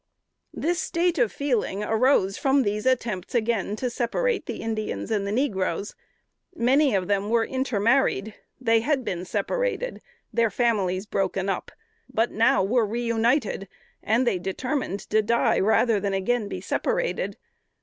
[0.55, 5.93] This state of feeling arose from these attempts again to separate the Indians and negroes.
[6.55, 10.01] Many of them were intermarried: they had been separated;
[10.33, 11.71] their families broken up,
[12.11, 13.67] but were now reunited,
[14.01, 17.37] and they determined to die rather than be again separated.